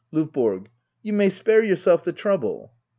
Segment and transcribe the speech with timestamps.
[0.11, 0.65] L&YBORO.
[1.03, 2.73] You may spare yourself the trouble.